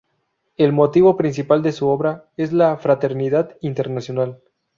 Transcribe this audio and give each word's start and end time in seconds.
El 0.57 0.73
motivo 0.73 1.15
principal 1.15 1.61
de 1.61 1.71
su 1.73 1.87
obra 1.87 2.25
es 2.35 2.53
la 2.53 2.75
fraternidad 2.77 3.55
internacional. 3.61 4.41